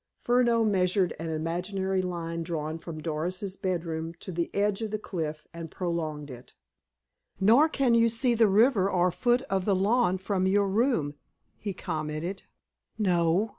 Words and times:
Furneaux 0.19 0.63
measured 0.65 1.13
an 1.19 1.29
imaginary 1.29 2.01
line 2.01 2.41
drawn 2.41 2.79
from 2.79 3.01
Doris's 3.03 3.55
bedroom 3.55 4.15
to 4.15 4.31
the 4.31 4.49
edge 4.51 4.81
of 4.81 4.89
the 4.89 4.97
cliff, 4.97 5.45
and 5.53 5.69
prolonged 5.69 6.31
it. 6.31 6.55
"Nor 7.39 7.69
can 7.69 7.93
you 7.93 8.09
see 8.09 8.33
the 8.33 8.47
river 8.49 8.89
or 8.89 9.11
foot 9.11 9.43
of 9.43 9.65
the 9.65 9.75
lawn 9.75 10.17
from 10.17 10.47
your 10.47 10.67
room," 10.67 11.13
he 11.55 11.71
commented. 11.71 12.41
"No. 12.97 13.49